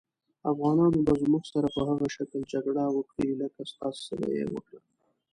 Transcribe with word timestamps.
افغانان 0.51 0.93
به 1.05 1.13
زموږ 1.21 1.43
سره 1.53 1.67
په 1.75 1.81
هغه 1.89 2.07
شکل 2.15 2.41
جګړه 2.53 2.83
وکړي 2.91 3.31
لکه 3.41 3.61
ستاسې 3.71 4.01
سره 4.09 4.25
یې 4.37 4.45
وکړه. 4.53 4.79